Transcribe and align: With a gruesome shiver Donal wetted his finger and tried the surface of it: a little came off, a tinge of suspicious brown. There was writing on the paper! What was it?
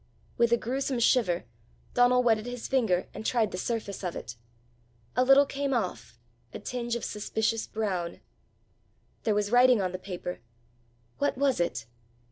With 0.35 0.51
a 0.51 0.57
gruesome 0.57 0.97
shiver 0.97 1.45
Donal 1.93 2.23
wetted 2.23 2.47
his 2.47 2.67
finger 2.67 3.07
and 3.13 3.23
tried 3.23 3.51
the 3.51 3.57
surface 3.59 4.03
of 4.03 4.15
it: 4.15 4.35
a 5.15 5.23
little 5.23 5.45
came 5.45 5.75
off, 5.75 6.17
a 6.51 6.57
tinge 6.57 6.95
of 6.95 7.05
suspicious 7.05 7.67
brown. 7.67 8.19
There 9.25 9.35
was 9.35 9.51
writing 9.51 9.79
on 9.79 9.91
the 9.91 9.99
paper! 9.99 10.39
What 11.19 11.37
was 11.37 11.59
it? 11.59 11.85